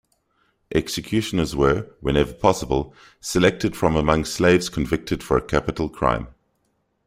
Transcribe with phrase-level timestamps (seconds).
[0.73, 6.29] Executioners were, whenever possible, selected from among slaves convicted for a capital crime.